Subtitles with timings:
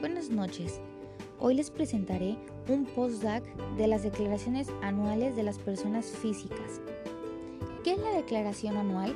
[0.00, 0.80] Buenas noches.
[1.40, 2.36] Hoy les presentaré
[2.68, 3.42] un postdoc
[3.76, 6.80] de las declaraciones anuales de las personas físicas.
[7.82, 9.12] ¿Qué es la declaración anual?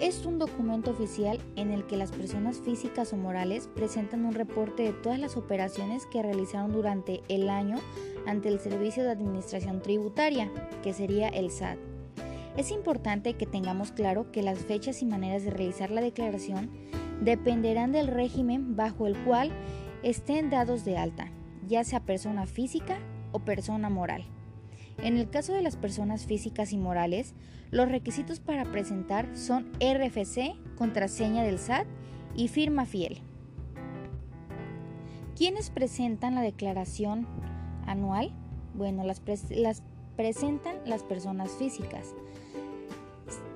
[0.00, 4.82] Es un documento oficial en el que las personas físicas o morales presentan un reporte
[4.82, 7.76] de todas las operaciones que realizaron durante el año
[8.26, 10.50] ante el Servicio de Administración Tributaria,
[10.82, 11.76] que sería el SAT.
[12.56, 16.70] Es importante que tengamos claro que las fechas y maneras de realizar la declaración
[17.24, 19.52] dependerán del régimen bajo el cual
[20.02, 21.30] estén dados de alta,
[21.66, 22.98] ya sea persona física
[23.32, 24.24] o persona moral.
[24.98, 27.34] En el caso de las personas físicas y morales,
[27.70, 31.86] los requisitos para presentar son RFC, contraseña del SAT
[32.36, 33.20] y firma fiel.
[35.36, 37.26] ¿Quiénes presentan la declaración
[37.86, 38.32] anual?
[38.74, 39.82] Bueno, las, las
[40.16, 42.14] presentan las personas físicas.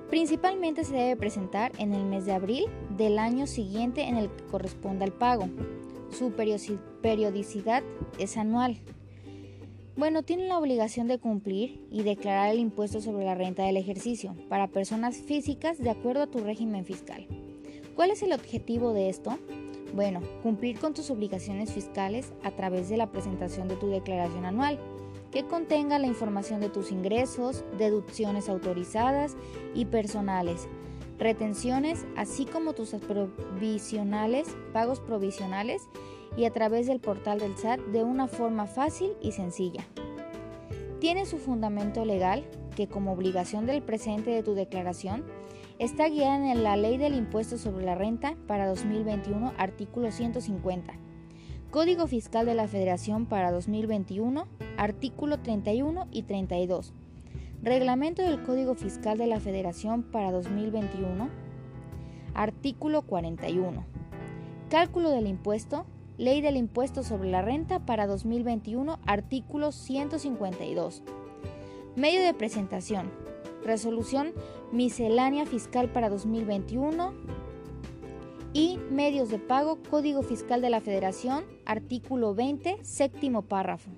[0.09, 2.65] Principalmente se debe presentar en el mes de abril
[2.97, 5.49] del año siguiente en el que corresponda al pago.
[6.09, 7.83] Su periodicidad
[8.17, 8.77] es anual.
[9.95, 14.35] Bueno, tienen la obligación de cumplir y declarar el impuesto sobre la renta del ejercicio
[14.47, 17.27] para personas físicas de acuerdo a tu régimen fiscal.
[17.95, 19.39] ¿Cuál es el objetivo de esto?
[19.95, 24.79] Bueno, cumplir con tus obligaciones fiscales a través de la presentación de tu declaración anual
[25.31, 29.35] que contenga la información de tus ingresos, deducciones autorizadas
[29.73, 30.67] y personales,
[31.17, 35.83] retenciones, así como tus provisionales, pagos provisionales
[36.35, 39.85] y a través del portal del SAT de una forma fácil y sencilla.
[40.99, 42.45] Tiene su fundamento legal,
[42.75, 45.23] que como obligación del presente de tu declaración,
[45.79, 50.93] está guiada en la Ley del Impuesto sobre la Renta para 2021, artículo 150
[51.71, 56.93] Código Fiscal de la Federación para 2021, artículo 31 y 32.
[57.63, 61.27] Reglamento del Código Fiscal de la Federación para 2021,
[62.35, 63.83] artículo 41.
[64.69, 65.85] Cálculo del impuesto,
[66.19, 71.01] Ley del Impuesto sobre la Renta para 2021, artículo 152.
[71.95, 73.11] Medio de presentación,
[73.65, 74.33] Resolución
[74.71, 77.13] Miscelánea Fiscal para 2021,
[78.53, 83.89] y medios de pago, Código Fiscal de la Federación, artículo 20, séptimo párrafo.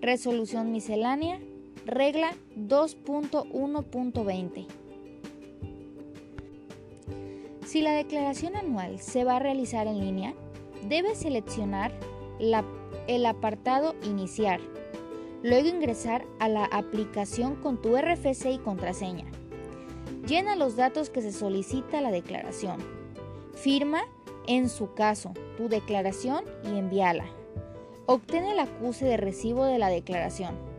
[0.00, 1.38] Resolución miscelánea,
[1.86, 4.66] regla 2.1.20.
[7.66, 10.34] Si la declaración anual se va a realizar en línea,
[10.88, 11.92] debes seleccionar
[12.38, 14.60] el apartado Iniciar,
[15.42, 19.26] luego ingresar a la aplicación con tu RFC y contraseña.
[20.26, 22.80] Llena los datos que se solicita la declaración
[23.54, 24.02] Firma,
[24.46, 27.26] en su caso, tu declaración y envíala.
[28.06, 30.71] Obtén el acuse de recibo de la declaración.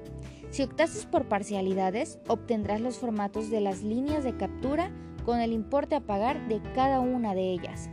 [0.53, 4.91] Si optases por parcialidades, obtendrás los formatos de las líneas de captura
[5.25, 7.89] con el importe a pagar de cada una de ellas.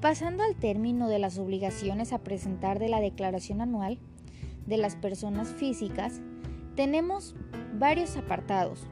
[0.00, 3.98] Pasando al término de las obligaciones a presentar de la declaración anual
[4.66, 6.22] de las personas físicas,
[6.74, 7.36] tenemos
[7.74, 8.86] varios apartados,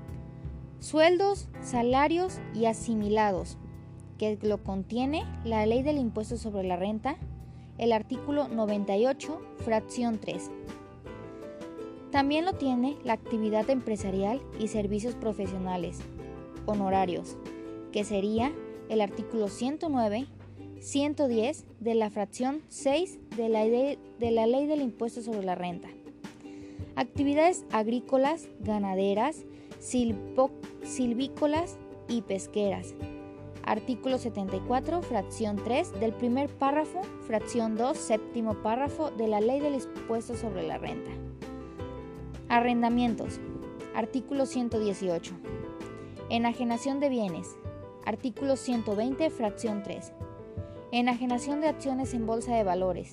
[0.81, 3.57] Sueldos, salarios y asimilados,
[4.19, 7.17] que lo contiene la Ley del Impuesto sobre la Renta,
[7.79, 10.51] el artículo 98, fracción 3.
[12.17, 15.99] También lo tiene la actividad empresarial y servicios profesionales,
[16.65, 17.37] honorarios,
[17.93, 18.55] que sería
[18.89, 20.27] el artículo 109,
[20.81, 23.67] 110 de la fracción 6 de la,
[24.47, 25.89] Ley del Impuesto sobre la Renta.
[26.95, 29.45] Actividades agrícolas, ganaderas,
[29.79, 31.77] silvícolas
[32.09, 32.95] y pesqueras.
[33.63, 39.75] Artículo 74, fracción 3 del primer párrafo, fracción 2, séptimo párrafo de la Ley del
[39.75, 41.26] Impuesto sobre la Renta.
[42.49, 43.41] Arrendamientos.
[43.97, 45.35] Artículo 118.
[46.31, 47.57] Enajenación de bienes.
[48.05, 50.13] Artículo 120, fracción 3.
[50.93, 53.11] Enajenación de acciones en bolsa de valores.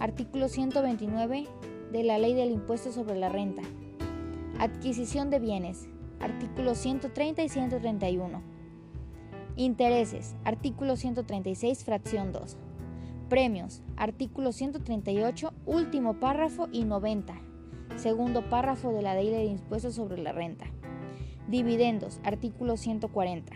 [0.00, 1.46] Artículo 129
[1.92, 3.62] de la Ley del Impuesto sobre la Renta.
[4.58, 5.86] Adquisición de bienes.
[6.18, 8.42] Artículos 130 y 131.
[9.54, 10.34] Intereses.
[10.42, 12.56] Artículo 136, fracción 2.
[13.28, 13.82] Premios.
[13.96, 17.47] Artículo 138, último párrafo y 90.
[17.98, 20.66] Segundo párrafo de la Ley de Impuestos sobre la Renta.
[21.48, 22.20] Dividendos.
[22.22, 23.52] Artículo 140.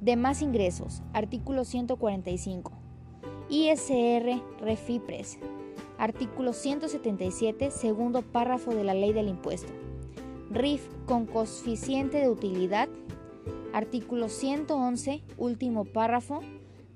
[0.00, 1.02] Demás ingresos.
[1.12, 2.72] Artículo 145.
[3.48, 5.38] ISR Refipres.
[5.96, 9.72] Artículo 177, segundo párrafo de la Ley del Impuesto.
[10.50, 12.88] RIF con coeficiente de utilidad,
[13.72, 16.40] artículo 111, último párrafo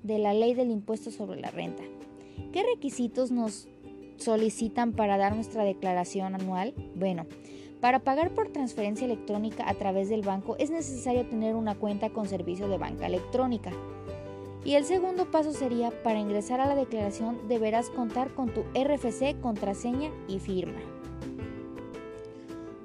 [0.03, 1.83] de la Ley del Impuesto sobre la Renta.
[2.51, 3.69] ¿Qué requisitos nos
[4.17, 6.73] solicitan para dar nuestra declaración anual?
[6.95, 7.25] Bueno,
[7.81, 12.27] para pagar por transferencia electrónica a través del banco es necesario tener una cuenta con
[12.27, 13.71] servicio de banca electrónica.
[14.65, 19.39] Y el segundo paso sería, para ingresar a la declaración deberás contar con tu RFC,
[19.41, 20.79] contraseña y firma.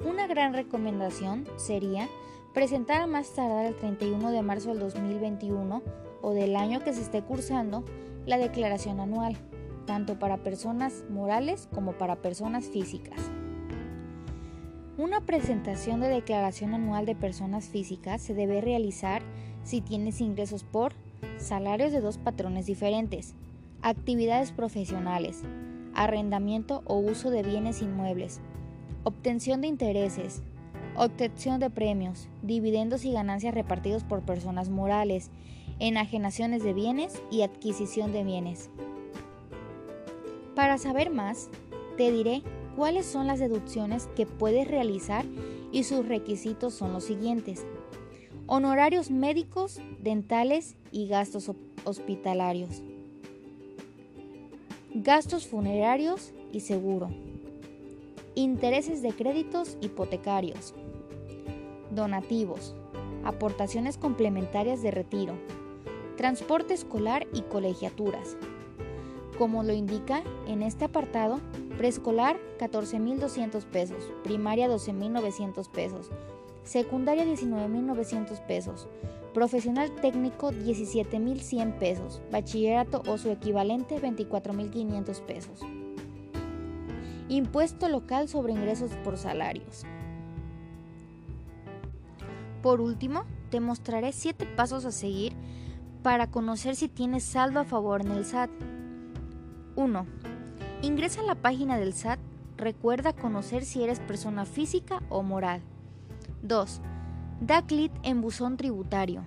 [0.05, 2.09] Una gran recomendación sería
[2.53, 5.83] presentar a más tardar el 31 de marzo del 2021
[6.23, 7.85] o del año que se esté cursando
[8.27, 9.37] la declaración anual,
[9.89, 13.19] tanto para personas morales como para personas físicas.
[14.99, 19.23] Una presentación de declaración anual de personas físicas se debe realizar
[19.63, 20.93] si tienes ingresos por
[21.39, 23.35] salarios de dos patrones diferentes,
[23.81, 25.43] actividades profesionales,
[25.95, 28.43] arrendamiento o uso de bienes inmuebles,
[29.05, 30.43] obtención de intereses,
[30.97, 35.31] obtención de premios, dividendos y ganancias repartidos por personas morales,
[35.79, 38.69] enajenaciones de bienes y adquisición de bienes.
[40.59, 41.51] Para saber más,
[41.97, 42.43] te diré
[42.75, 45.25] cuáles son las deducciones que puedes realizar
[45.71, 47.65] y sus requisitos son los siguientes.
[48.49, 51.49] Honorarios médicos, dentales y gastos
[51.85, 52.83] hospitalarios,
[54.95, 57.11] gastos funerarios y seguro,
[58.35, 60.75] intereses de créditos hipotecarios,
[61.93, 62.75] donativos,
[63.23, 65.35] aportaciones complementarias de retiro,
[66.17, 68.37] transporte escolar y colegiaturas.
[69.39, 71.39] Como lo indica en este apartado,
[71.77, 76.11] preescolar 14.200 pesos, primaria 12.900 pesos,
[76.65, 78.89] secundaria 19.900 pesos,
[79.33, 85.61] profesional técnico 17.100 pesos, bachillerato o su equivalente 24.500 pesos.
[87.29, 89.85] Impuesto local sobre ingresos por salarios.
[92.61, 95.35] Por último, te mostraré 7 pasos a seguir
[96.03, 98.51] para conocer si tienes saldo a favor en el SAT.
[99.79, 100.07] 1.
[100.83, 102.19] Ingresa a la página del SAT.
[102.57, 105.63] Recuerda conocer si eres persona física o moral.
[106.43, 106.81] 2.
[107.41, 109.23] Da clic en buzón tributario.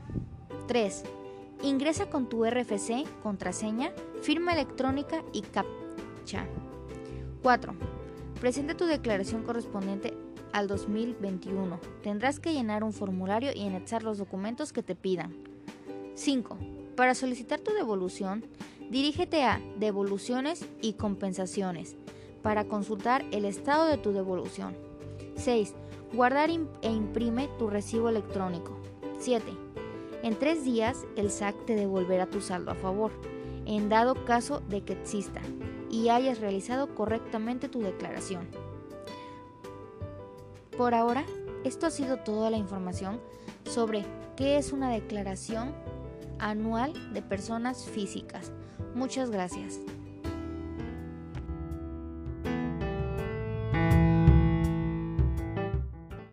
[0.68, 1.04] 3.
[1.64, 6.46] Ingresa con tu RFC, contraseña, firma electrónica y CAPTCHA.
[7.42, 7.74] 4.
[8.42, 10.18] Presenta tu declaración correspondiente
[10.52, 11.80] al 2021.
[12.04, 15.34] Tendrás que llenar un formulario y anexar los documentos que te pidan.
[16.16, 16.58] 5.
[16.98, 18.44] Para solicitar tu devolución,
[18.92, 21.96] dirígete a Devoluciones y Compensaciones
[22.44, 24.76] para consultar el estado de tu devolución.
[25.38, 25.74] 6.
[26.14, 28.78] Guardar e imprime tu recibo electrónico.
[29.20, 29.46] 7.
[30.24, 33.12] En tres días el SAC te devolverá tu saldo a favor,
[33.66, 35.42] en dado caso de que exista
[35.90, 38.50] y hayas realizado correctamente tu declaración.
[40.78, 41.26] Por ahora,
[41.64, 43.22] esto ha sido toda la información
[43.64, 44.04] sobre
[44.36, 45.74] qué es una declaración
[46.40, 48.52] anual de personas físicas.
[48.96, 49.80] Muchas gracias.